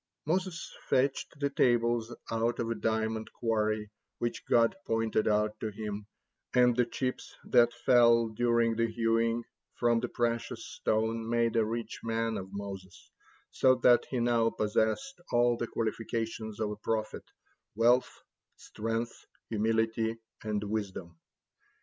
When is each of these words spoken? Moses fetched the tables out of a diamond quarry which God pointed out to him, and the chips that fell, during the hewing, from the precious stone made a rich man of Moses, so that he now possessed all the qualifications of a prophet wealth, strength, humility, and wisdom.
Moses 0.25 0.75
fetched 0.89 1.39
the 1.39 1.51
tables 1.51 2.15
out 2.31 2.57
of 2.57 2.71
a 2.71 2.73
diamond 2.73 3.29
quarry 3.33 3.91
which 4.17 4.47
God 4.49 4.75
pointed 4.87 5.27
out 5.27 5.59
to 5.59 5.69
him, 5.69 6.07
and 6.55 6.75
the 6.75 6.87
chips 6.87 7.35
that 7.43 7.71
fell, 7.71 8.29
during 8.29 8.75
the 8.75 8.87
hewing, 8.91 9.43
from 9.75 9.99
the 9.99 10.07
precious 10.09 10.65
stone 10.65 11.29
made 11.29 11.55
a 11.55 11.63
rich 11.63 11.99
man 12.03 12.35
of 12.39 12.49
Moses, 12.51 13.11
so 13.51 13.75
that 13.75 14.05
he 14.09 14.19
now 14.19 14.49
possessed 14.49 15.21
all 15.31 15.55
the 15.55 15.67
qualifications 15.67 16.59
of 16.59 16.71
a 16.71 16.77
prophet 16.77 17.25
wealth, 17.75 18.09
strength, 18.57 19.27
humility, 19.51 20.17
and 20.43 20.63
wisdom. 20.63 21.19